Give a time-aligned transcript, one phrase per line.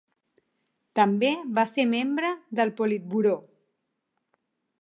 [0.99, 1.29] També
[1.59, 3.37] va ser membre del Politburó.